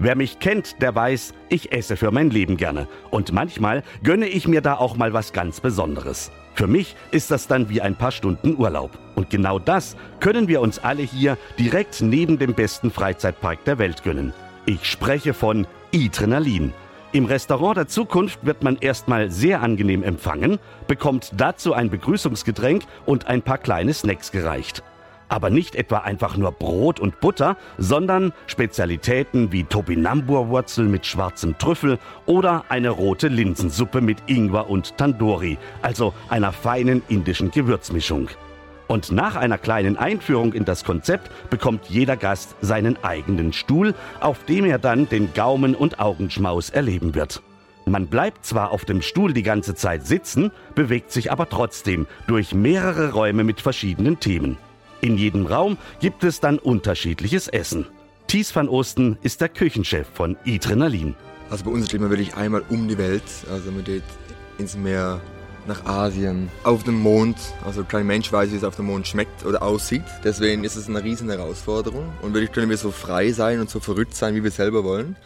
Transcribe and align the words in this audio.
Wer 0.00 0.14
mich 0.14 0.38
kennt, 0.38 0.80
der 0.80 0.94
weiß, 0.94 1.34
ich 1.48 1.72
esse 1.72 1.96
für 1.96 2.12
mein 2.12 2.30
Leben 2.30 2.56
gerne. 2.56 2.86
Und 3.10 3.32
manchmal 3.32 3.82
gönne 4.04 4.28
ich 4.28 4.46
mir 4.46 4.60
da 4.60 4.74
auch 4.74 4.96
mal 4.96 5.12
was 5.12 5.32
ganz 5.32 5.60
Besonderes. 5.60 6.30
Für 6.54 6.68
mich 6.68 6.94
ist 7.10 7.30
das 7.32 7.48
dann 7.48 7.68
wie 7.68 7.80
ein 7.80 7.96
paar 7.96 8.12
Stunden 8.12 8.56
Urlaub. 8.56 8.96
Und 9.16 9.30
genau 9.30 9.58
das 9.58 9.96
können 10.20 10.46
wir 10.46 10.60
uns 10.60 10.78
alle 10.78 11.02
hier 11.02 11.36
direkt 11.58 12.00
neben 12.00 12.38
dem 12.38 12.54
besten 12.54 12.92
Freizeitpark 12.92 13.64
der 13.64 13.78
Welt 13.78 14.04
gönnen. 14.04 14.32
Ich 14.66 14.84
spreche 14.84 15.34
von 15.34 15.66
Adrenalin. 15.92 16.72
Im 17.10 17.24
Restaurant 17.24 17.78
der 17.78 17.88
Zukunft 17.88 18.44
wird 18.44 18.62
man 18.62 18.76
erstmal 18.76 19.30
sehr 19.30 19.62
angenehm 19.62 20.02
empfangen, 20.02 20.58
bekommt 20.86 21.32
dazu 21.36 21.72
ein 21.72 21.90
Begrüßungsgetränk 21.90 22.84
und 23.06 23.26
ein 23.26 23.42
paar 23.42 23.58
kleine 23.58 23.94
Snacks 23.94 24.30
gereicht. 24.30 24.82
Aber 25.28 25.50
nicht 25.50 25.74
etwa 25.74 25.98
einfach 25.98 26.36
nur 26.36 26.52
Brot 26.52 27.00
und 27.00 27.20
Butter, 27.20 27.56
sondern 27.76 28.32
Spezialitäten 28.46 29.52
wie 29.52 29.64
Topinambur-Wurzel 29.64 30.86
mit 30.86 31.06
schwarzem 31.06 31.58
Trüffel 31.58 31.98
oder 32.26 32.64
eine 32.68 32.90
rote 32.90 33.28
Linsensuppe 33.28 34.00
mit 34.00 34.18
Ingwer 34.26 34.70
und 34.70 34.96
Tandoori, 34.96 35.58
also 35.82 36.14
einer 36.28 36.52
feinen 36.52 37.02
indischen 37.08 37.50
Gewürzmischung. 37.50 38.28
Und 38.88 39.12
nach 39.12 39.36
einer 39.36 39.58
kleinen 39.58 39.98
Einführung 39.98 40.54
in 40.54 40.64
das 40.64 40.82
Konzept 40.82 41.30
bekommt 41.50 41.90
jeder 41.90 42.16
Gast 42.16 42.56
seinen 42.62 42.96
eigenen 43.04 43.52
Stuhl, 43.52 43.94
auf 44.20 44.44
dem 44.44 44.64
er 44.64 44.78
dann 44.78 45.08
den 45.08 45.34
Gaumen- 45.34 45.74
und 45.74 46.00
Augenschmaus 46.00 46.70
erleben 46.70 47.14
wird. 47.14 47.42
Man 47.84 48.06
bleibt 48.06 48.44
zwar 48.44 48.70
auf 48.70 48.84
dem 48.84 49.02
Stuhl 49.02 49.32
die 49.32 49.42
ganze 49.42 49.74
Zeit 49.74 50.06
sitzen, 50.06 50.50
bewegt 50.74 51.12
sich 51.12 51.30
aber 51.30 51.48
trotzdem 51.48 52.06
durch 52.26 52.54
mehrere 52.54 53.12
Räume 53.12 53.44
mit 53.44 53.60
verschiedenen 53.60 54.20
Themen. 54.20 54.56
In 55.00 55.16
jedem 55.16 55.46
Raum 55.46 55.78
gibt 56.00 56.24
es 56.24 56.40
dann 56.40 56.58
unterschiedliches 56.58 57.46
Essen. 57.48 57.86
Thies 58.26 58.54
van 58.54 58.68
Osten 58.68 59.16
ist 59.22 59.40
der 59.40 59.48
Küchenchef 59.48 60.06
von 60.12 60.36
Adrenalin. 60.46 61.14
Also 61.50 61.64
bei 61.64 61.70
uns 61.70 61.86
steht 61.86 62.00
man 62.00 62.10
wirklich 62.10 62.34
einmal 62.34 62.62
um 62.68 62.88
die 62.88 62.98
Welt. 62.98 63.22
Also 63.50 63.70
man 63.70 63.84
geht 63.84 64.02
ins 64.58 64.76
Meer, 64.76 65.20
nach 65.68 65.84
Asien, 65.86 66.50
auf 66.64 66.82
dem 66.82 67.00
Mond. 67.00 67.36
Also 67.64 67.84
kein 67.84 68.06
Mensch 68.06 68.32
weiß, 68.32 68.50
wie 68.50 68.56
es 68.56 68.64
auf 68.64 68.76
dem 68.76 68.86
Mond 68.86 69.06
schmeckt 69.06 69.46
oder 69.46 69.62
aussieht. 69.62 70.02
Deswegen 70.24 70.64
ist 70.64 70.76
es 70.76 70.88
eine 70.88 71.04
riesen 71.04 71.28
Herausforderung. 71.30 72.12
Und 72.22 72.34
wirklich 72.34 72.52
können 72.52 72.68
wir 72.68 72.76
so 72.76 72.90
frei 72.90 73.30
sein 73.30 73.60
und 73.60 73.70
so 73.70 73.78
verrückt 73.78 74.16
sein, 74.16 74.34
wie 74.34 74.42
wir 74.42 74.50
selber 74.50 74.82
wollen. 74.82 75.16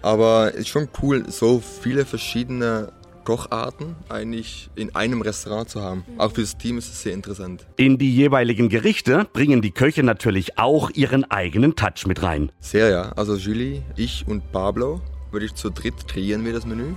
Aber 0.00 0.52
es 0.54 0.60
ist 0.60 0.68
schon 0.68 0.88
cool, 1.02 1.24
so 1.28 1.60
viele 1.60 2.06
verschiedene 2.06 2.92
Kocharten 3.24 3.96
eigentlich 4.08 4.70
in 4.74 4.94
einem 4.94 5.22
Restaurant 5.22 5.68
zu 5.68 5.82
haben. 5.82 6.04
Auch 6.18 6.32
für 6.32 6.42
das 6.42 6.56
Team 6.56 6.78
ist 6.78 6.88
es 6.88 7.02
sehr 7.02 7.14
interessant. 7.14 7.66
In 7.76 7.98
die 7.98 8.14
jeweiligen 8.14 8.68
Gerichte 8.68 9.26
bringen 9.32 9.62
die 9.62 9.70
Köche 9.70 10.02
natürlich 10.02 10.58
auch 10.58 10.90
ihren 10.90 11.30
eigenen 11.30 11.76
Touch 11.76 12.06
mit 12.06 12.22
rein. 12.22 12.50
Sehr, 12.60 12.90
ja. 12.90 13.12
Also 13.12 13.36
Julie, 13.36 13.82
ich 13.96 14.24
und 14.26 14.52
Pablo, 14.52 15.00
würde 15.30 15.46
ich 15.46 15.54
zu 15.54 15.70
dritt 15.70 16.06
kreieren 16.08 16.44
wir 16.44 16.52
das 16.52 16.66
Menü. 16.66 16.94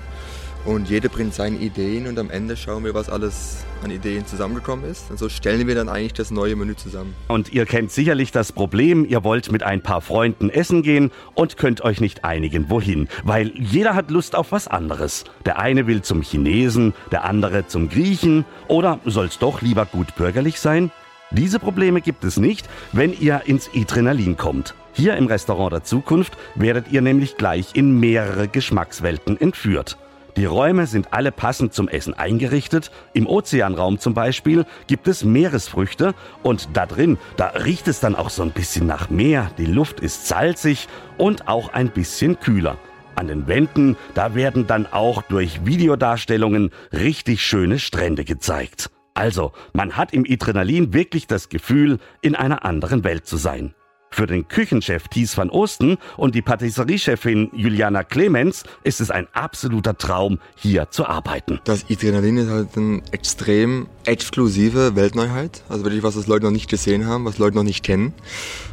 Und 0.66 0.90
jeder 0.90 1.10
bringt 1.10 1.36
seine 1.36 1.58
Ideen 1.58 2.08
und 2.08 2.18
am 2.18 2.32
Ende 2.32 2.58
schauen 2.58 2.84
wir, 2.84 2.96
was 2.96 3.08
alles 3.08 3.64
an 3.84 3.92
Ideen 3.92 4.26
zusammengekommen 4.26 4.90
ist. 4.90 5.12
Und 5.12 5.20
so 5.20 5.30
stellen 5.30 5.68
wir 5.68 5.76
dann 5.76 5.90
eigentlich 5.90 6.14
das 6.14 6.32
neue 6.32 6.56
Menü 6.56 6.76
zusammen. 6.76 7.14
Und 7.28 7.54
ihr 7.54 7.68
kennt 7.68 7.92
sicherlich 7.92 8.32
das 8.32 8.52
Problem, 8.52 9.06
ihr 9.06 9.24
wollt 9.24 9.52
mit 9.52 9.62
ein 9.62 9.82
paar 9.82 10.02
Freunden 10.02 10.50
essen 10.50 10.82
gehen 10.82 11.12
und 11.36 11.58
könnt 11.58 11.82
euch 11.82 12.02
nicht 12.02 12.26
einigen, 12.26 12.68
wohin. 12.72 13.08
Weil 13.24 13.52
jeder 13.56 13.94
hat 13.94 14.10
Lust 14.10 14.36
auf 14.36 14.52
was 14.52 14.68
anderes. 14.68 15.26
Der 15.46 15.60
eine 15.60 15.86
will 15.86 16.02
zum 16.02 16.24
Chinesen, 16.24 16.96
der 17.12 17.26
andere 17.26 17.68
zum 17.68 17.88
Griechen. 17.88 18.44
Oder 18.68 19.00
soll's 19.06 19.38
doch 19.38 19.62
lieber 19.62 19.86
gut 19.86 20.16
bürgerlich 20.16 20.60
sein? 20.60 20.92
Diese 21.30 21.60
Probleme 21.60 22.02
gibt 22.02 22.24
es 22.24 22.38
nicht, 22.38 22.68
wenn 22.92 23.14
ihr 23.14 23.44
ins 23.46 23.70
Adrenalin 23.76 24.36
kommt. 24.36 24.74
Hier 24.94 25.16
im 25.16 25.28
Restaurant 25.28 25.74
der 25.74 25.84
Zukunft 25.84 26.38
werdet 26.56 26.92
ihr 26.92 27.02
nämlich 27.02 27.38
gleich 27.38 27.76
in 27.76 28.00
mehrere 28.00 28.48
Geschmackswelten 28.48 29.40
entführt. 29.40 29.98
Die 30.38 30.46
Räume 30.46 30.86
sind 30.86 31.14
alle 31.14 31.32
passend 31.32 31.74
zum 31.74 31.88
Essen 31.88 32.14
eingerichtet. 32.14 32.92
Im 33.14 33.26
Ozeanraum 33.26 34.00
zum 34.00 34.14
Beispiel 34.14 34.66
gibt 34.86 35.08
es 35.08 35.24
Meeresfrüchte 35.24 36.14
und 36.44 36.68
da 36.74 36.86
drin, 36.86 37.18
da 37.38 37.48
riecht 37.48 37.88
es 37.88 38.02
dann 38.02 38.16
auch 38.16 38.30
so 38.30 38.44
ein 38.44 38.52
bisschen 38.52 38.86
nach 38.86 39.10
Meer. 39.10 39.50
Die 39.58 39.66
Luft 39.66 40.02
ist 40.02 40.28
salzig 40.28 40.90
und 41.18 41.48
auch 41.48 41.70
ein 41.70 41.90
bisschen 41.90 42.38
kühler. 42.38 42.78
An 43.16 43.28
den 43.28 43.48
Wänden, 43.48 43.96
da 44.14 44.36
werden 44.36 44.68
dann 44.68 44.88
auch 44.88 45.22
durch 45.22 45.66
Videodarstellungen 45.66 46.72
richtig 46.92 47.42
schöne 47.42 47.80
Strände 47.80 48.26
gezeigt. 48.26 48.90
Also, 49.14 49.54
man 49.72 49.96
hat 49.96 50.14
im 50.14 50.26
Adrenalin 50.30 50.92
wirklich 50.94 51.28
das 51.28 51.48
Gefühl, 51.48 52.00
in 52.22 52.36
einer 52.36 52.66
anderen 52.66 53.06
Welt 53.06 53.26
zu 53.26 53.38
sein. 53.38 53.74
Für 54.16 54.28
den 54.28 54.48
Küchenchef 54.48 55.10
Thies 55.10 55.38
van 55.38 55.50
Osten 55.50 55.98
und 56.16 56.36
die 56.36 56.42
Patisseriechefin 56.42 57.50
Juliana 57.52 58.06
Clemens 58.06 58.64
ist 58.86 59.02
es 59.02 59.12
ein 59.12 59.28
absoluter 59.34 59.98
Traum, 59.98 60.40
hier 60.56 60.90
zu 60.90 61.06
arbeiten. 61.06 61.60
Das 61.66 61.84
Adrenalin 61.90 62.38
ist 62.38 62.50
halt 62.50 62.78
eine 62.78 63.02
extrem 63.12 63.88
exklusive 64.08 64.96
Weltneuheit. 64.96 65.64
Also 65.70 65.84
wirklich 65.84 66.04
was, 66.04 66.18
was 66.18 66.28
Leute 66.28 66.46
noch 66.46 66.52
nicht 66.52 66.70
gesehen 66.70 67.08
haben, 67.08 67.26
was 67.26 67.38
Leute 67.38 67.56
noch 67.56 67.64
nicht 67.64 67.84
kennen. 67.84 68.14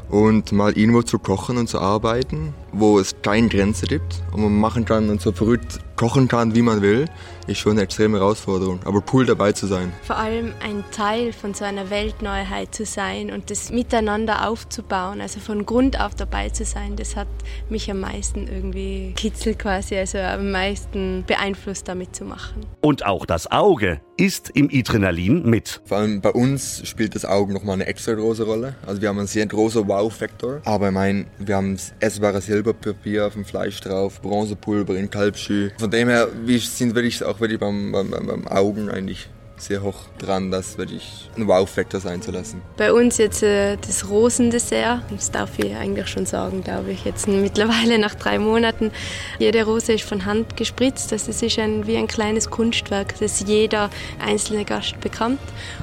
Und 0.09 0.53
mal 0.53 0.77
irgendwo 0.77 1.03
zu 1.03 1.19
kochen 1.19 1.57
und 1.57 1.69
zu 1.69 1.79
arbeiten, 1.79 2.55
wo 2.73 2.99
es 2.99 3.15
keine 3.23 3.49
Grenze 3.49 3.87
gibt 3.87 4.23
und 4.33 4.43
man 4.43 4.59
machen 4.59 4.85
kann 4.85 5.09
und 5.09 5.21
so 5.23 5.33
verrückt 5.33 5.81
kochen 5.97 6.27
kann, 6.27 6.55
wie 6.55 6.63
man 6.63 6.83
will, 6.83 7.07
ist 7.47 7.59
schon 7.59 7.73
eine 7.73 7.83
extreme 7.83 8.19
Herausforderung. 8.19 8.81
Aber 8.85 9.03
cool 9.13 9.25
dabei 9.25 9.53
zu 9.53 9.67
sein. 9.67 9.93
Vor 10.03 10.17
allem 10.17 10.53
ein 10.61 10.85
Teil 10.91 11.33
von 11.33 11.55
so 11.55 11.65
einer 11.65 11.91
Weltneuheit 11.91 12.75
zu 12.75 12.85
sein 12.85 13.31
und 13.31 13.51
das 13.51 13.71
miteinander 13.71 14.49
aufzubauen, 14.49 15.21
also 15.21 15.39
von 15.39 15.65
Grund 15.65 16.01
auf 16.01 16.15
dabei 16.15 16.49
zu 16.49 16.65
sein, 16.65 16.97
das 16.97 17.15
hat 17.15 17.29
mich 17.69 17.91
am 17.91 18.01
meisten 18.01 18.49
irgendwie 18.49 19.13
kitzelt 19.15 19.61
quasi, 19.61 19.97
also 19.97 20.19
am 20.19 20.51
meisten 20.51 21.25
beeinflusst 21.27 21.87
damit 21.87 22.17
zu 22.17 22.25
machen. 22.25 22.67
Und 22.81 23.07
auch 23.07 23.25
das 23.25 23.51
Auge 23.51 24.01
ist 24.23 24.51
im 24.51 24.71
Adrenalin 24.73 25.43
mit. 25.51 25.81
Vor 25.85 25.99
allem 25.99 26.21
bei 26.21 26.31
uns 26.31 26.87
spielt 26.87 27.17
das 27.17 27.25
Auge 27.25 27.53
nochmal 27.53 27.75
eine 27.75 27.87
extra 27.87 28.13
große 28.13 28.45
Rolle. 28.45 28.77
Also 28.87 29.03
wir 29.03 29.09
haben 29.09 29.19
einen 29.19 29.27
sehr 29.27 29.47
großen 29.47 29.89
Wow-Faktor. 29.89 30.61
Aber 30.65 30.87
ich 30.87 30.95
meine, 30.95 31.27
wir 31.41 31.57
haben 31.57 31.77
essbares 31.99 32.47
Silberpapier 32.47 33.27
auf 33.27 33.33
dem 33.33 33.45
Fleisch 33.45 33.81
drauf, 33.81 34.23
Bronzepulver 34.23 34.95
in 34.95 35.11
Kalbschü. 35.11 35.71
Von 35.77 35.91
dem 35.91 36.09
her 36.09 36.29
wir 36.45 36.61
sind 36.61 36.95
wirklich 36.95 37.25
auch 37.25 37.41
wirklich 37.41 37.59
beim, 37.59 37.91
beim, 37.91 38.11
beim 38.11 38.47
Augen 38.47 38.91
eigentlich 38.91 39.29
sehr 39.57 39.83
hoch 39.83 39.95
dran, 40.19 40.51
das 40.51 40.79
wirklich 40.79 41.31
ein 41.37 41.47
Wow-Faktor 41.47 42.01
sein 42.01 42.21
zu 42.21 42.31
lassen. 42.31 42.63
Bei 42.77 42.93
uns 42.93 43.19
jetzt 43.19 43.43
äh, 43.43 43.77
das 43.77 44.09
Rosendessert, 44.09 45.03
das 45.11 45.31
darf 45.31 45.59
ich 45.59 45.75
eigentlich 45.75 46.09
schon 46.09 46.27
sagen, 46.27 46.63
glaube 46.63 46.93
ich, 46.93 47.05
jetzt 47.05 47.29
mittlerweile 47.29 47.99
nach 47.99 48.15
drei 48.15 48.39
Monaten. 48.39 48.91
Jede 49.39 49.65
Rose 49.65 49.93
ist 49.93 50.05
von 50.05 50.25
Hand 50.25 50.57
gespritzt, 50.57 51.13
das 51.13 51.29
ist 51.29 51.59
ein, 51.59 51.87
wie 51.87 51.97
ein 51.97 52.09
kleines 52.09 52.51
Kunstwerk, 52.51 53.19
das 53.19 53.41
jeder 53.41 53.91
einzelne 54.25 54.65
Gast 54.65 55.01
bekommt. 55.01 55.41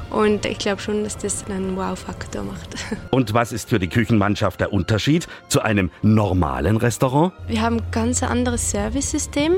Und 0.09 0.45
ich 0.45 0.57
glaube 0.57 0.81
schon, 0.81 1.03
dass 1.03 1.17
das 1.17 1.45
einen 1.49 1.75
Wow-Faktor 1.75 2.43
macht. 2.43 2.75
Und 3.11 3.33
was 3.33 3.51
ist 3.51 3.69
für 3.69 3.79
die 3.79 3.89
Küchenmannschaft 3.89 4.59
der 4.59 4.73
Unterschied 4.73 5.27
zu 5.47 5.61
einem 5.61 5.91
normalen 6.01 6.77
Restaurant? 6.77 7.33
Wir 7.47 7.61
haben 7.61 7.77
ein 7.77 7.91
ganz 7.91 8.23
anderes 8.23 8.71
Servicesystem. 8.71 9.57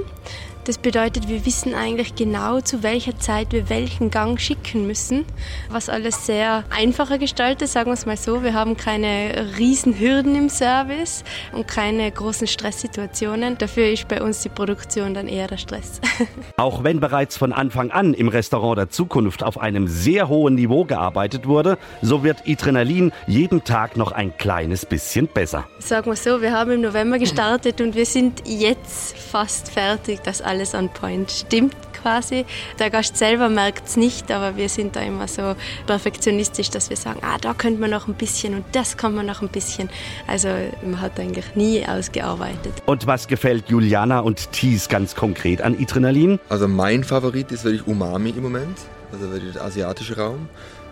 Das 0.64 0.78
bedeutet, 0.78 1.28
wir 1.28 1.44
wissen 1.48 1.74
eigentlich 1.74 2.14
genau, 2.14 2.62
zu 2.62 2.84
welcher 2.84 3.18
Zeit 3.18 3.52
wir 3.52 3.68
welchen 3.70 4.12
Gang 4.12 4.40
schicken 4.40 4.86
müssen, 4.86 5.26
was 5.70 5.90
alles 5.90 6.28
sehr 6.28 6.66
einfacher 6.70 7.18
gestaltet, 7.18 7.68
sagen 7.68 7.90
wir 7.90 7.96
es 7.96 8.06
mal 8.06 8.16
so. 8.16 8.44
Wir 8.44 8.54
haben 8.54 8.78
keine 8.78 9.48
riesen 9.58 10.00
Hürden 10.00 10.36
im 10.36 10.50
Service 10.50 11.24
und 11.52 11.68
keine 11.68 12.12
großen 12.12 12.46
Stresssituationen. 12.46 13.58
Dafür 13.58 13.90
ist 13.90 14.08
bei 14.08 14.22
uns 14.22 14.44
die 14.44 14.50
Produktion 14.50 15.16
dann 15.16 15.28
eher 15.28 15.48
der 15.48 15.58
Stress. 15.58 16.00
Auch 16.58 16.84
wenn 16.84 17.00
bereits 17.00 17.38
von 17.38 17.54
Anfang 17.54 17.90
an 17.90 18.14
im 18.14 18.28
Restaurant 18.28 18.78
der 18.78 18.90
Zukunft 18.90 19.44
auf 19.44 19.60
einem 19.60 19.88
sehr 19.88 20.30
hohen 20.30 20.54
Niveau 20.54 20.86
gearbeitet 20.86 21.48
wurde, 21.48 21.80
so 22.04 22.24
wird 22.24 22.44
Adrenalin 22.48 23.12
jeden 23.26 23.64
Tag 23.64 23.98
noch 23.98 24.12
ein 24.12 24.38
kleines 24.38 24.86
bisschen 24.86 25.28
besser. 25.28 25.68
Sagen 25.80 26.06
wir 26.06 26.16
so, 26.16 26.40
wir 26.40 26.52
haben 26.52 26.70
im 26.70 26.82
November 26.82 27.18
gestartet 27.18 27.82
und 27.82 27.96
wir 27.96 28.06
sind 28.06 28.44
jetzt 28.46 29.18
fast 29.18 29.72
fertig, 29.72 30.22
dass 30.22 30.51
alles 30.52 30.76
on 30.76 30.90
point 30.90 31.32
stimmt 31.32 31.76
quasi. 31.94 32.46
Der 32.78 32.90
Gast 32.90 33.16
selber 33.16 33.48
merkt 33.48 33.88
es 33.88 33.96
nicht, 33.96 34.30
aber 34.32 34.58
wir 34.58 34.68
sind 34.68 34.96
da 34.96 35.02
immer 35.02 35.28
so 35.28 35.56
perfektionistisch, 35.88 36.70
dass 36.70 36.90
wir 36.90 36.98
sagen, 36.98 37.22
ah, 37.24 37.38
da 37.40 37.54
könnte 37.54 37.80
man 37.80 37.90
noch 37.90 38.08
ein 38.08 38.16
bisschen 38.16 38.54
und 38.54 38.66
das 38.74 38.98
kann 38.98 39.16
man 39.16 39.26
noch 39.26 39.42
ein 39.42 39.48
bisschen. 39.48 39.90
Also 40.28 40.50
man 40.84 41.00
hat 41.00 41.20
eigentlich 41.20 41.56
nie 41.56 41.86
ausgearbeitet. 41.86 42.74
Und 42.86 43.08
was 43.08 43.28
gefällt 43.28 43.70
Juliana 43.70 44.20
und 44.20 44.52
Thies 44.52 44.90
ganz 44.90 45.16
konkret 45.16 45.62
an 45.62 45.78
Adrenalin? 45.80 46.40
Also 46.50 46.68
mein 46.68 47.04
Favorit 47.04 47.52
ist 47.52 47.64
wirklich 47.64 47.88
Umami 47.88 48.32
im 48.32 48.44
Moment, 48.44 48.78
also 49.14 49.32
wirklich 49.32 49.54
der 49.54 49.64
asiatische 49.64 50.18
Raum. 50.18 50.50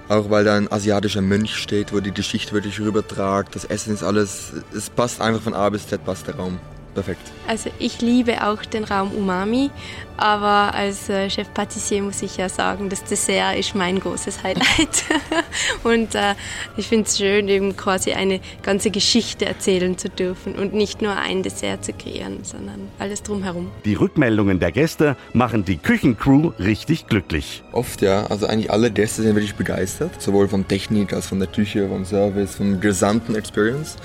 Auch 0.07 0.31
weil 0.31 0.43
da 0.43 0.55
ein 0.55 0.71
asiatischer 0.71 1.21
Mönch 1.21 1.55
steht, 1.55 1.93
wo 1.93 1.99
die 1.99 2.11
Geschichte 2.11 2.53
wirklich 2.53 2.79
rübertragt. 2.79 3.53
Das 3.53 3.65
Essen 3.65 3.93
ist 3.93 4.03
alles, 4.03 4.53
es 4.75 4.89
passt 4.89 5.21
einfach 5.21 5.41
von 5.41 5.53
A 5.53 5.69
bis 5.69 5.87
Z, 5.87 6.03
passt 6.03 6.25
der 6.27 6.35
Raum. 6.35 6.59
Perfekt. 6.99 7.31
Also 7.47 7.69
ich 7.79 8.01
liebe 8.01 8.45
auch 8.45 8.65
den 8.65 8.83
Raum 8.83 9.13
Umami, 9.13 9.71
aber 10.17 10.73
als 10.73 11.07
äh, 11.07 11.29
Chef 11.29 11.47
Patissier 11.53 12.01
muss 12.01 12.21
ich 12.21 12.35
ja 12.35 12.49
sagen, 12.49 12.89
das 12.89 13.05
Dessert 13.05 13.55
ist 13.57 13.73
mein 13.73 14.01
großes 14.01 14.43
Highlight. 14.43 15.05
und 15.85 16.13
äh, 16.13 16.35
ich 16.75 16.89
finde 16.89 17.05
es 17.05 17.17
schön, 17.17 17.47
eben 17.47 17.77
quasi 17.77 18.11
eine 18.11 18.41
ganze 18.63 18.91
Geschichte 18.91 19.45
erzählen 19.45 19.97
zu 19.97 20.09
dürfen 20.09 20.55
und 20.55 20.73
nicht 20.73 21.01
nur 21.01 21.15
ein 21.15 21.41
Dessert 21.41 21.85
zu 21.85 21.93
kreieren, 21.93 22.39
sondern 22.43 22.89
alles 22.99 23.23
drumherum. 23.23 23.71
Die 23.85 23.93
Rückmeldungen 23.93 24.59
der 24.59 24.73
Gäste 24.73 25.15
machen 25.31 25.63
die 25.63 25.77
Küchencrew 25.77 26.51
richtig 26.59 27.07
glücklich. 27.07 27.63
Oft 27.71 28.01
ja, 28.01 28.25
also 28.25 28.45
eigentlich 28.45 28.71
alle 28.71 28.91
Gäste 28.91 29.21
sind 29.21 29.35
wirklich 29.35 29.55
begeistert, 29.55 30.21
sowohl 30.21 30.49
von 30.49 30.67
Technik 30.67 31.13
als 31.13 31.27
von 31.27 31.39
der 31.39 31.47
Küche, 31.47 31.87
vom 31.87 32.03
Service, 32.03 32.55
vom 32.55 32.81
gesamten 32.81 33.35
Experience 33.35 33.95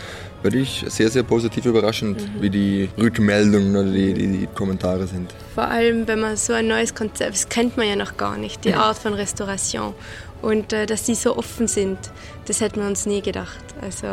wirklich 0.44 0.85
sehr, 0.88 1.08
sehr 1.08 1.23
positiv 1.23 1.67
überraschend, 1.67 2.20
mhm. 2.20 2.43
wie 2.43 2.50
die 2.50 2.88
Rückmeldungen 2.99 3.75
oder 3.75 3.91
die, 3.91 4.14
die, 4.14 4.26
die, 4.29 4.46
Kommentare 4.55 5.06
sind. 5.06 5.35
Vor 5.55 5.64
allem, 5.64 6.06
wenn 6.06 6.20
man 6.20 6.37
so 6.37 6.52
ein 6.52 6.69
neues 6.69 6.94
Konzept, 6.94 7.32
das 7.32 7.49
kennt 7.49 7.76
man 7.76 7.88
ja 7.88 7.96
noch 7.96 8.17
gar 8.17 8.37
nicht, 8.37 8.64
die 8.64 8.75
Art 8.75 8.99
von 8.99 9.14
Restauration. 9.14 9.94
Und 10.43 10.75
äh, 10.75 10.85
dass 10.85 11.05
die 11.05 11.14
so 11.14 11.38
offen 11.38 11.67
sind, 11.67 11.99
das 12.44 12.61
hätten 12.61 12.81
wir 12.81 12.87
uns 12.87 13.06
nie 13.06 13.23
gedacht. 13.23 13.64
Also, 13.81 14.06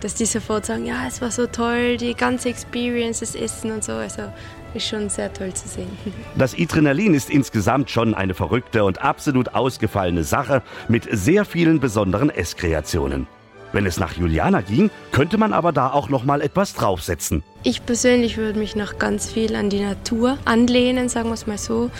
dass 0.00 0.14
die 0.14 0.24
sofort 0.24 0.66
sagen, 0.66 0.86
ja, 0.86 1.04
es 1.08 1.20
war 1.20 1.32
so 1.32 1.46
toll, 1.46 1.96
die 1.96 2.14
ganze 2.14 2.48
Experience, 2.48 3.20
das 3.20 3.34
Essen 3.34 3.72
und 3.72 3.82
so. 3.82 3.92
Also, 3.92 4.22
ist 4.74 4.88
schon 4.88 5.08
sehr 5.08 5.32
toll 5.32 5.52
zu 5.54 5.68
sehen. 5.68 5.90
Das 6.36 6.54
Adrenalin 6.58 7.14
ist 7.14 7.30
insgesamt 7.30 7.90
schon 7.90 8.14
eine 8.14 8.34
verrückte 8.34 8.84
und 8.84 9.02
absolut 9.02 9.54
ausgefallene 9.54 10.24
Sache 10.24 10.62
mit 10.88 11.08
sehr 11.10 11.44
vielen 11.44 11.80
besonderen 11.80 12.30
Esskreationen. 12.30 13.26
Wenn 13.74 13.86
es 13.86 13.98
nach 13.98 14.12
Juliana 14.12 14.60
ging, 14.60 14.88
könnte 15.10 15.36
man 15.36 15.52
aber 15.52 15.72
da 15.72 15.90
auch 15.90 16.08
noch 16.08 16.22
mal 16.22 16.40
etwas 16.40 16.74
draufsetzen. 16.74 17.42
Ich 17.64 17.84
persönlich 17.84 18.36
würde 18.36 18.56
mich 18.56 18.76
noch 18.76 19.00
ganz 19.00 19.32
viel 19.32 19.56
an 19.56 19.68
die 19.68 19.80
Natur 19.80 20.38
anlehnen, 20.44 21.08
sagen 21.08 21.28
wir 21.28 21.34
es 21.34 21.48
mal 21.48 21.58
so. 21.58 21.90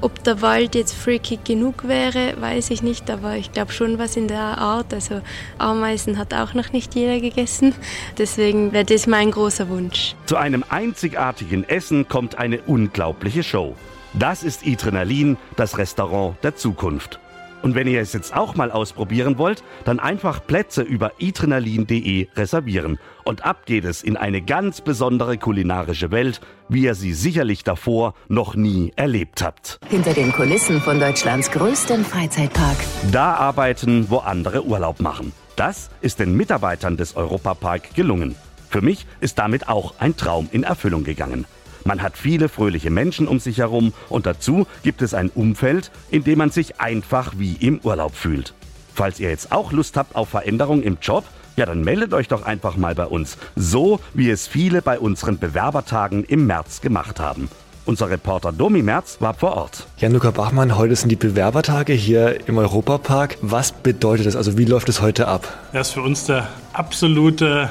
Ob 0.00 0.22
der 0.22 0.42
Wald 0.42 0.76
jetzt 0.76 0.94
freaky 0.94 1.40
genug 1.42 1.88
wäre, 1.88 2.34
weiß 2.38 2.70
ich 2.70 2.84
nicht, 2.84 3.10
aber 3.10 3.34
ich 3.34 3.50
glaube 3.50 3.72
schon 3.72 3.98
was 3.98 4.16
in 4.16 4.28
der 4.28 4.58
Art. 4.58 4.94
Also 4.94 5.22
Ameisen 5.58 6.18
hat 6.18 6.32
auch 6.32 6.54
noch 6.54 6.70
nicht 6.70 6.94
jeder 6.94 7.18
gegessen. 7.18 7.74
Deswegen 8.16 8.72
wäre 8.72 8.84
das 8.84 9.08
mein 9.08 9.32
großer 9.32 9.68
Wunsch. 9.68 10.14
Zu 10.26 10.36
einem 10.36 10.64
einzigartigen 10.68 11.68
Essen 11.68 12.06
kommt 12.06 12.38
eine 12.38 12.62
unglaubliche 12.62 13.42
Show. 13.42 13.74
Das 14.12 14.44
ist 14.44 14.64
Adrenalin, 14.64 15.36
das 15.56 15.78
Restaurant 15.78 16.36
der 16.44 16.54
Zukunft. 16.54 17.18
Und 17.64 17.74
wenn 17.74 17.88
ihr 17.88 18.02
es 18.02 18.12
jetzt 18.12 18.36
auch 18.36 18.56
mal 18.56 18.70
ausprobieren 18.70 19.38
wollt, 19.38 19.64
dann 19.86 19.98
einfach 19.98 20.46
Plätze 20.46 20.82
über 20.82 21.12
adrenalin.de 21.18 22.28
reservieren. 22.36 22.98
Und 23.24 23.46
ab 23.46 23.64
geht 23.64 23.86
es 23.86 24.02
in 24.02 24.18
eine 24.18 24.42
ganz 24.42 24.82
besondere 24.82 25.38
kulinarische 25.38 26.10
Welt, 26.10 26.42
wie 26.68 26.82
ihr 26.82 26.94
sie 26.94 27.14
sicherlich 27.14 27.64
davor 27.64 28.12
noch 28.28 28.54
nie 28.54 28.92
erlebt 28.96 29.42
habt. 29.42 29.78
Hinter 29.88 30.12
den 30.12 30.30
Kulissen 30.32 30.82
von 30.82 31.00
Deutschlands 31.00 31.50
größtem 31.52 32.04
Freizeitpark. 32.04 32.76
Da 33.10 33.32
arbeiten, 33.32 34.10
wo 34.10 34.18
andere 34.18 34.66
Urlaub 34.66 35.00
machen. 35.00 35.32
Das 35.56 35.88
ist 36.02 36.18
den 36.20 36.36
Mitarbeitern 36.36 36.98
des 36.98 37.16
Europapark 37.16 37.94
gelungen. 37.94 38.34
Für 38.68 38.82
mich 38.82 39.06
ist 39.20 39.38
damit 39.38 39.70
auch 39.70 39.94
ein 40.00 40.18
Traum 40.18 40.50
in 40.52 40.64
Erfüllung 40.64 41.02
gegangen. 41.02 41.46
Man 41.84 42.02
hat 42.02 42.16
viele 42.16 42.48
fröhliche 42.48 42.90
Menschen 42.90 43.28
um 43.28 43.38
sich 43.38 43.58
herum 43.58 43.92
und 44.08 44.24
dazu 44.24 44.66
gibt 44.82 45.02
es 45.02 45.12
ein 45.12 45.28
Umfeld, 45.28 45.90
in 46.10 46.24
dem 46.24 46.38
man 46.38 46.50
sich 46.50 46.80
einfach 46.80 47.34
wie 47.36 47.56
im 47.60 47.80
Urlaub 47.82 48.14
fühlt. 48.14 48.54
Falls 48.94 49.20
ihr 49.20 49.28
jetzt 49.28 49.52
auch 49.52 49.70
Lust 49.72 49.96
habt 49.96 50.16
auf 50.16 50.30
Veränderung 50.30 50.82
im 50.82 50.98
Job, 51.02 51.24
ja, 51.56 51.66
dann 51.66 51.82
meldet 51.82 52.14
euch 52.14 52.28
doch 52.28 52.42
einfach 52.42 52.76
mal 52.76 52.94
bei 52.94 53.06
uns, 53.06 53.36
so 53.54 54.00
wie 54.14 54.30
es 54.30 54.46
viele 54.46 54.82
bei 54.82 54.98
unseren 54.98 55.38
Bewerbertagen 55.38 56.24
im 56.24 56.46
März 56.46 56.80
gemacht 56.80 57.20
haben. 57.20 57.48
Unser 57.86 58.08
Reporter 58.08 58.50
Domi 58.50 58.82
Merz 58.82 59.18
war 59.20 59.34
vor 59.34 59.54
Ort. 59.58 59.86
Jan-Luca 59.98 60.30
Bachmann, 60.30 60.78
heute 60.78 60.96
sind 60.96 61.10
die 61.10 61.16
Bewerbertage 61.16 61.92
hier 61.92 62.48
im 62.48 62.56
Europapark. 62.56 63.36
Was 63.42 63.72
bedeutet 63.72 64.24
das? 64.24 64.36
Also 64.36 64.56
wie 64.56 64.64
läuft 64.64 64.88
es 64.88 65.02
heute 65.02 65.28
ab? 65.28 65.52
Das 65.74 65.88
ist 65.88 65.94
für 65.94 66.00
uns 66.00 66.24
der 66.24 66.48
absolute 66.72 67.68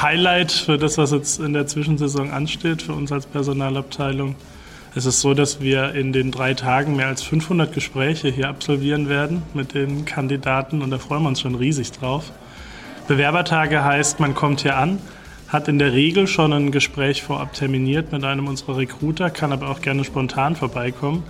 Highlight 0.00 0.52
für 0.52 0.78
das, 0.78 0.98
was 0.98 1.12
jetzt 1.12 1.38
in 1.38 1.52
der 1.52 1.66
Zwischensaison 1.66 2.30
ansteht, 2.30 2.82
für 2.82 2.92
uns 2.92 3.12
als 3.12 3.26
Personalabteilung. 3.26 4.34
Es 4.94 5.06
ist 5.06 5.20
so, 5.20 5.32
dass 5.34 5.60
wir 5.60 5.94
in 5.94 6.12
den 6.12 6.30
drei 6.30 6.54
Tagen 6.54 6.96
mehr 6.96 7.06
als 7.06 7.22
500 7.22 7.72
Gespräche 7.72 8.28
hier 8.28 8.48
absolvieren 8.48 9.08
werden 9.08 9.42
mit 9.54 9.74
den 9.74 10.04
Kandidaten 10.04 10.82
und 10.82 10.90
da 10.90 10.98
freuen 10.98 11.22
wir 11.22 11.28
uns 11.28 11.40
schon 11.40 11.54
riesig 11.54 11.92
drauf. 11.92 12.32
Bewerbertage 13.08 13.84
heißt, 13.84 14.20
man 14.20 14.34
kommt 14.34 14.62
hier 14.62 14.76
an, 14.76 14.98
hat 15.48 15.68
in 15.68 15.78
der 15.78 15.92
Regel 15.92 16.26
schon 16.26 16.52
ein 16.52 16.72
Gespräch 16.72 17.22
vorab 17.22 17.52
terminiert 17.52 18.12
mit 18.12 18.24
einem 18.24 18.48
unserer 18.48 18.78
Recruiter, 18.78 19.30
kann 19.30 19.52
aber 19.52 19.70
auch 19.70 19.80
gerne 19.80 20.04
spontan 20.04 20.56
vorbeikommen, 20.56 21.22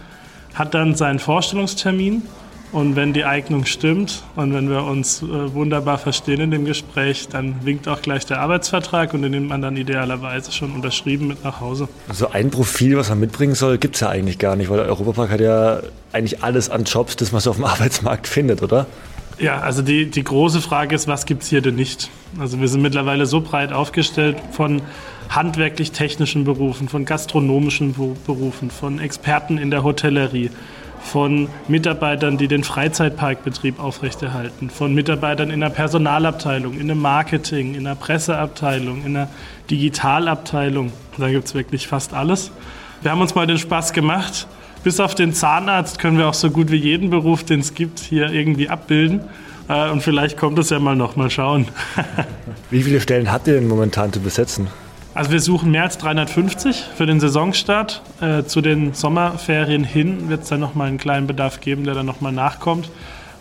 hat 0.54 0.74
dann 0.74 0.94
seinen 0.94 1.18
Vorstellungstermin 1.18 2.22
und 2.72 2.96
wenn 2.96 3.12
die 3.12 3.24
Eignung 3.24 3.66
stimmt 3.66 4.22
und 4.34 4.54
wenn 4.54 4.70
wir 4.70 4.84
uns 4.84 5.22
äh, 5.22 5.54
wunderbar 5.54 5.98
verstehen 5.98 6.40
in 6.40 6.50
dem 6.50 6.64
Gespräch, 6.64 7.28
dann 7.28 7.64
winkt 7.64 7.86
auch 7.86 8.00
gleich 8.00 8.24
der 8.24 8.40
Arbeitsvertrag 8.40 9.12
und 9.12 9.22
den 9.22 9.32
nimmt 9.32 9.48
man 9.48 9.60
dann 9.60 9.76
idealerweise 9.76 10.52
schon 10.52 10.72
unterschrieben 10.72 11.28
mit 11.28 11.44
nach 11.44 11.60
Hause. 11.60 11.88
Also 12.08 12.30
ein 12.30 12.50
Profil, 12.50 12.96
was 12.96 13.10
man 13.10 13.20
mitbringen 13.20 13.54
soll, 13.54 13.76
gibt 13.76 13.96
es 13.96 14.00
ja 14.00 14.08
eigentlich 14.08 14.38
gar 14.38 14.56
nicht, 14.56 14.70
weil 14.70 14.78
der 14.78 14.86
Europapark 14.86 15.30
hat 15.30 15.40
ja 15.40 15.80
eigentlich 16.12 16.42
alles 16.42 16.70
an 16.70 16.84
Jobs, 16.84 17.16
das 17.16 17.30
man 17.30 17.42
so 17.42 17.50
auf 17.50 17.56
dem 17.56 17.64
Arbeitsmarkt 17.66 18.26
findet, 18.26 18.62
oder? 18.62 18.86
Ja, 19.38 19.60
also 19.60 19.82
die, 19.82 20.10
die 20.10 20.24
große 20.24 20.60
Frage 20.60 20.94
ist, 20.94 21.08
was 21.08 21.26
gibt 21.26 21.42
es 21.42 21.48
hier 21.48 21.60
denn 21.60 21.74
nicht? 21.74 22.10
Also 22.38 22.60
wir 22.60 22.68
sind 22.68 22.80
mittlerweile 22.80 23.26
so 23.26 23.40
breit 23.40 23.72
aufgestellt 23.72 24.36
von 24.52 24.82
handwerklich-technischen 25.28 26.44
Berufen, 26.44 26.88
von 26.88 27.04
gastronomischen 27.04 27.94
Berufen, 28.26 28.70
von 28.70 28.98
Experten 28.98 29.58
in 29.58 29.70
der 29.70 29.82
Hotellerie, 29.82 30.50
von 31.02 31.48
Mitarbeitern, 31.68 32.38
die 32.38 32.48
den 32.48 32.64
Freizeitparkbetrieb 32.64 33.78
aufrechterhalten, 33.78 34.70
von 34.70 34.94
Mitarbeitern 34.94 35.50
in 35.50 35.60
der 35.60 35.70
Personalabteilung, 35.70 36.78
in 36.78 36.86
der 36.86 36.96
Marketing, 36.96 37.74
in 37.74 37.84
der 37.84 37.94
Presseabteilung, 37.94 39.04
in 39.04 39.14
der 39.14 39.28
Digitalabteilung. 39.70 40.92
Da 41.18 41.28
gibt 41.28 41.46
es 41.46 41.54
wirklich 41.54 41.88
fast 41.88 42.14
alles. 42.14 42.50
Wir 43.02 43.10
haben 43.10 43.20
uns 43.20 43.34
mal 43.34 43.46
den 43.46 43.58
Spaß 43.58 43.92
gemacht. 43.92 44.46
Bis 44.84 44.98
auf 44.98 45.14
den 45.14 45.32
Zahnarzt 45.32 45.98
können 45.98 46.18
wir 46.18 46.28
auch 46.28 46.34
so 46.34 46.50
gut 46.50 46.70
wie 46.70 46.76
jeden 46.76 47.10
Beruf, 47.10 47.44
den 47.44 47.60
es 47.60 47.74
gibt, 47.74 48.00
hier 48.00 48.30
irgendwie 48.30 48.68
abbilden. 48.68 49.20
Äh, 49.68 49.90
und 49.90 50.02
vielleicht 50.02 50.36
kommt 50.36 50.58
es 50.58 50.70
ja 50.70 50.78
mal 50.78 50.96
noch, 50.96 51.16
mal 51.16 51.30
schauen. 51.30 51.68
Wie 52.70 52.82
viele 52.82 53.00
Stellen 53.00 53.30
habt 53.30 53.46
ihr 53.46 53.54
denn 53.54 53.68
momentan 53.68 54.12
zu 54.12 54.20
besetzen? 54.20 54.68
Also 55.14 55.30
wir 55.30 55.40
suchen 55.40 55.70
mehr 55.70 55.82
als 55.82 55.98
350 55.98 56.84
für 56.96 57.04
den 57.04 57.20
Saisonstart. 57.20 58.02
Äh, 58.22 58.44
zu 58.44 58.62
den 58.62 58.94
Sommerferien 58.94 59.84
hin 59.84 60.30
wird 60.30 60.44
es 60.44 60.48
dann 60.48 60.60
nochmal 60.60 60.88
einen 60.88 60.96
kleinen 60.96 61.26
Bedarf 61.26 61.60
geben, 61.60 61.84
der 61.84 61.94
dann 61.94 62.06
nochmal 62.06 62.32
nachkommt. 62.32 62.88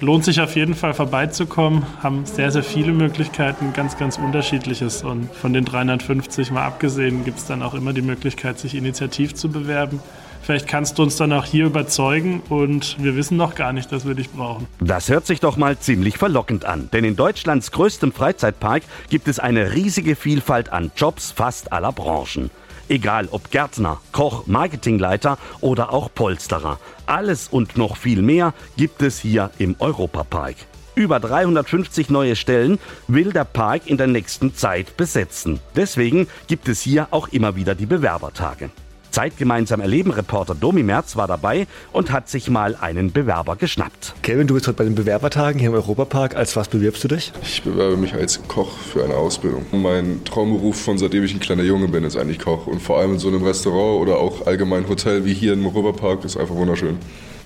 Lohnt 0.01 0.25
sich 0.25 0.41
auf 0.41 0.55
jeden 0.55 0.73
Fall 0.73 0.93
vorbeizukommen, 0.93 1.85
haben 2.01 2.25
sehr, 2.25 2.51
sehr 2.51 2.63
viele 2.63 2.91
Möglichkeiten, 2.91 3.71
ganz, 3.71 3.97
ganz 3.97 4.17
unterschiedliches. 4.17 5.03
Und 5.03 5.33
von 5.33 5.53
den 5.53 5.63
350 5.63 6.51
mal 6.51 6.65
abgesehen 6.65 7.23
gibt 7.23 7.37
es 7.37 7.45
dann 7.45 7.61
auch 7.61 7.73
immer 7.73 7.93
die 7.93 8.01
Möglichkeit, 8.01 8.59
sich 8.59 8.75
initiativ 8.75 9.35
zu 9.35 9.49
bewerben. 9.49 10.01
Vielleicht 10.41 10.67
kannst 10.67 10.97
du 10.97 11.03
uns 11.03 11.15
dann 11.17 11.31
auch 11.33 11.45
hier 11.45 11.65
überzeugen 11.65 12.41
und 12.49 12.97
wir 13.01 13.15
wissen 13.15 13.37
noch 13.37 13.55
gar 13.55 13.73
nicht, 13.73 13.91
dass 13.91 14.07
wir 14.07 14.15
dich 14.15 14.31
brauchen. 14.31 14.67
Das 14.79 15.09
hört 15.09 15.27
sich 15.27 15.39
doch 15.39 15.55
mal 15.55 15.77
ziemlich 15.77 16.17
verlockend 16.17 16.65
an, 16.65 16.89
denn 16.91 17.03
in 17.03 17.15
Deutschlands 17.15 17.71
größtem 17.71 18.11
Freizeitpark 18.11 18.83
gibt 19.09 19.27
es 19.27 19.39
eine 19.39 19.73
riesige 19.73 20.15
Vielfalt 20.15 20.73
an 20.73 20.91
Jobs 20.95 21.31
fast 21.31 21.71
aller 21.71 21.91
Branchen. 21.91 22.49
Egal 22.89 23.29
ob 23.31 23.51
Gärtner, 23.51 24.01
Koch, 24.11 24.47
Marketingleiter 24.47 25.37
oder 25.61 25.93
auch 25.93 26.09
Polsterer. 26.13 26.79
Alles 27.05 27.47
und 27.47 27.77
noch 27.77 27.95
viel 27.95 28.21
mehr 28.21 28.53
gibt 28.75 29.01
es 29.01 29.19
hier 29.19 29.51
im 29.59 29.75
Europapark. 29.79 30.55
Über 30.95 31.21
350 31.21 32.09
neue 32.09 32.35
Stellen 32.35 32.79
will 33.07 33.31
der 33.31 33.45
Park 33.45 33.83
in 33.85 33.95
der 33.95 34.07
nächsten 34.07 34.55
Zeit 34.55 34.97
besetzen. 34.97 35.61
Deswegen 35.75 36.27
gibt 36.47 36.67
es 36.67 36.81
hier 36.81 37.07
auch 37.11 37.29
immer 37.29 37.55
wieder 37.55 37.75
die 37.75 37.85
Bewerbertage. 37.85 38.71
Zeit 39.11 39.37
gemeinsam 39.37 39.81
erleben 39.81 40.11
Reporter 40.11 40.55
Domi 40.55 40.83
Merz 40.83 41.15
war 41.15 41.27
dabei 41.27 41.67
und 41.91 42.11
hat 42.11 42.29
sich 42.29 42.49
mal 42.49 42.75
einen 42.75 43.11
Bewerber 43.11 43.55
geschnappt. 43.55 44.15
Kevin, 44.23 44.47
du 44.47 44.53
bist 44.53 44.67
heute 44.67 44.77
bei 44.77 44.83
den 44.85 44.95
Bewerbertagen 44.95 45.59
hier 45.59 45.69
im 45.69 45.75
Europapark. 45.75 46.35
Als 46.35 46.55
was 46.55 46.69
bewirbst 46.69 47.03
du 47.03 47.09
dich? 47.09 47.31
Ich 47.43 47.61
bewerbe 47.63 47.97
mich 47.97 48.13
als 48.13 48.41
Koch 48.47 48.77
für 48.77 49.03
eine 49.03 49.15
Ausbildung. 49.15 49.65
Mein 49.71 50.23
Traumberuf 50.23 50.81
von 50.81 50.97
seitdem 50.97 51.23
ich 51.23 51.33
ein 51.33 51.39
kleiner 51.39 51.63
Junge 51.63 51.87
bin, 51.87 52.03
ist 52.03 52.17
eigentlich 52.17 52.39
Koch. 52.39 52.67
Und 52.67 52.81
vor 52.81 52.99
allem 52.99 53.13
in 53.13 53.19
so 53.19 53.27
einem 53.27 53.43
Restaurant 53.43 54.01
oder 54.01 54.17
auch 54.17 54.47
allgemein 54.47 54.87
Hotel 54.87 55.25
wie 55.25 55.33
hier 55.33 55.53
im 55.53 55.65
Europapark 55.65 56.23
ist 56.25 56.37
einfach 56.37 56.55
wunderschön. 56.55 56.97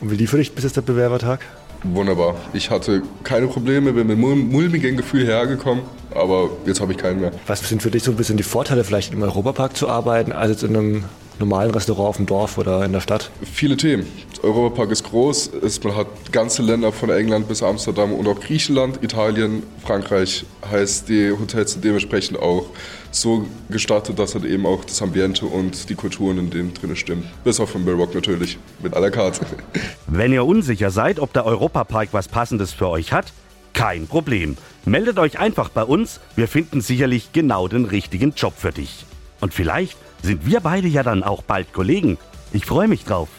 Und 0.01 0.11
wie 0.11 0.15
lief 0.15 0.29
für 0.29 0.37
dich 0.37 0.53
bis 0.53 0.63
jetzt 0.63 0.77
der 0.77 0.81
Bewerbertag? 0.81 1.39
Wunderbar. 1.83 2.35
Ich 2.53 2.69
hatte 2.69 3.03
keine 3.23 3.47
Probleme, 3.47 3.93
bin 3.93 4.07
mit 4.07 4.17
mulmigem 4.17 4.97
Gefühl 4.97 5.25
hergekommen, 5.25 5.83
aber 6.13 6.49
jetzt 6.65 6.81
habe 6.81 6.93
ich 6.93 6.97
keinen 6.97 7.21
mehr. 7.21 7.31
Was 7.47 7.67
sind 7.67 7.81
für 7.81 7.91
dich 7.91 8.03
so 8.03 8.11
ein 8.11 8.17
bisschen 8.17 8.37
die 8.37 8.43
Vorteile, 8.43 8.83
vielleicht 8.83 9.13
im 9.13 9.21
Europapark 9.21 9.77
zu 9.77 9.87
arbeiten, 9.87 10.31
als 10.31 10.51
jetzt 10.51 10.63
in 10.63 10.75
einem 10.75 11.03
normalen 11.39 11.71
Restaurant 11.71 12.09
auf 12.09 12.17
dem 12.17 12.25
Dorf 12.25 12.57
oder 12.57 12.83
in 12.85 12.93
der 12.93 13.01
Stadt? 13.01 13.29
Viele 13.43 13.77
Themen. 13.77 14.07
Der 14.37 14.45
Europapark 14.45 14.91
ist 14.91 15.03
groß. 15.03 15.51
Es, 15.63 15.83
man 15.83 15.95
hat 15.95 16.07
ganze 16.31 16.61
Länder 16.61 16.91
von 16.91 17.09
England 17.09 17.47
bis 17.47 17.63
Amsterdam 17.63 18.13
und 18.13 18.27
auch 18.27 18.39
Griechenland, 18.39 19.03
Italien, 19.03 19.63
Frankreich. 19.83 20.45
Heißt, 20.69 21.09
die 21.09 21.31
Hotels 21.31 21.73
sind 21.73 21.83
dementsprechend 21.83 22.39
auch 22.39 22.65
so 23.11 23.45
gestattet, 23.69 24.19
dass 24.19 24.35
halt 24.35 24.45
eben 24.45 24.65
auch 24.65 24.83
das 24.83 25.01
Ambiente 25.01 25.45
und 25.45 25.89
die 25.89 25.95
Kulturen 25.95 26.37
in 26.37 26.49
denen 26.49 26.73
drin 26.73 26.95
stimmen. 26.95 27.29
Bis 27.43 27.59
auf 27.59 27.69
von 27.69 27.87
Rock 27.87 28.13
natürlich, 28.13 28.57
mit 28.81 28.93
aller 28.93 29.11
Karte. 29.11 29.45
Wenn 30.07 30.33
ihr 30.33 30.45
unsicher 30.45 30.91
seid, 30.91 31.19
ob 31.19 31.33
der 31.33 31.45
Europapark 31.45 32.09
was 32.11 32.27
Passendes 32.27 32.73
für 32.73 32.89
euch 32.89 33.11
hat, 33.11 33.33
kein 33.73 34.07
Problem. 34.07 34.57
Meldet 34.85 35.19
euch 35.19 35.39
einfach 35.39 35.69
bei 35.69 35.83
uns. 35.83 36.19
Wir 36.35 36.47
finden 36.47 36.81
sicherlich 36.81 37.33
genau 37.33 37.67
den 37.67 37.85
richtigen 37.85 38.33
Job 38.35 38.53
für 38.55 38.71
dich. 38.71 39.05
Und 39.39 39.53
vielleicht 39.53 39.97
sind 40.21 40.45
wir 40.45 40.59
beide 40.59 40.87
ja 40.87 41.03
dann 41.03 41.23
auch 41.23 41.43
bald 41.43 41.73
Kollegen. 41.73 42.17
Ich 42.51 42.65
freue 42.65 42.87
mich 42.87 43.05
drauf. 43.05 43.29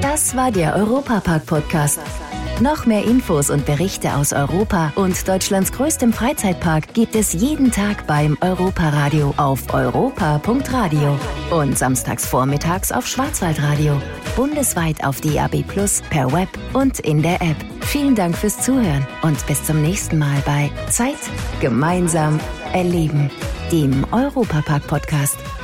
Das 0.00 0.36
war 0.36 0.50
der 0.50 0.76
Europapark-Podcast. 0.76 2.00
Noch 2.60 2.86
mehr 2.86 3.04
Infos 3.04 3.50
und 3.50 3.66
Berichte 3.66 4.14
aus 4.14 4.32
Europa 4.32 4.92
und 4.94 5.26
Deutschlands 5.26 5.72
größtem 5.72 6.12
Freizeitpark 6.12 6.94
gibt 6.94 7.16
es 7.16 7.32
jeden 7.32 7.72
Tag 7.72 8.06
beim 8.06 8.38
Europaradio 8.40 9.34
auf 9.36 9.72
europa.radio 9.72 11.18
und 11.50 11.76
samstags 11.76 12.24
vormittags 12.24 12.92
auf 12.92 13.06
Schwarzwaldradio. 13.06 14.00
Bundesweit 14.36 15.02
auf 15.02 15.20
DAB 15.20 15.66
Plus, 15.66 16.02
per 16.10 16.32
Web 16.32 16.48
und 16.72 17.00
in 17.00 17.22
der 17.22 17.42
App. 17.42 17.56
Vielen 17.80 18.14
Dank 18.14 18.36
fürs 18.36 18.60
Zuhören 18.60 19.06
und 19.22 19.44
bis 19.46 19.64
zum 19.64 19.82
nächsten 19.82 20.18
Mal 20.18 20.40
bei 20.46 20.70
Zeit 20.88 21.18
gemeinsam 21.60 22.38
erleben, 22.72 23.30
dem 23.72 24.04
Europapark-Podcast. 24.12 25.61